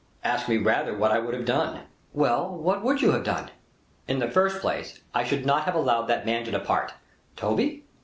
"Ask 0.23 0.49
me 0.49 0.57
rather 0.57 0.95
what 0.97 1.11
I 1.11 1.19
would 1.19 1.35
have 1.35 1.45
done?" 1.45 1.81
"Well! 2.11 2.49
what 2.49 2.81
would 2.83 3.03
you 3.03 3.11
have 3.11 3.23
done?" 3.23 3.51
"In 4.07 4.17
the 4.17 4.31
first 4.31 4.59
place, 4.59 4.99
I 5.13 5.23
should 5.23 5.45
not 5.45 5.65
have 5.65 5.75
allowed 5.75 6.07
that 6.07 6.25
man 6.25 6.43
to 6.45 6.49
depart." 6.49 6.93
"Toby?" 7.35 7.83